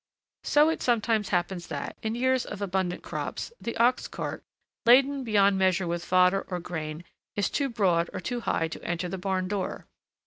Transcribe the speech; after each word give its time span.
So 0.43 0.69
it 0.69 0.81
sometimes 0.81 1.29
happens 1.29 1.67
that, 1.67 1.95
in 2.01 2.15
years 2.15 2.43
of 2.43 2.59
abundant 2.59 3.03
crops, 3.03 3.53
the 3.61 3.77
ox 3.77 4.07
cart, 4.07 4.41
laden 4.83 5.23
beyond 5.23 5.59
measure 5.59 5.85
with 5.85 6.03
fodder 6.03 6.43
or 6.49 6.59
grain, 6.59 7.03
is 7.35 7.51
too 7.51 7.69
broad 7.69 8.09
or 8.11 8.19
too 8.19 8.39
high 8.39 8.67
to 8.69 8.83
enter 8.83 9.07
the 9.07 9.19
barndoor. 9.19 9.85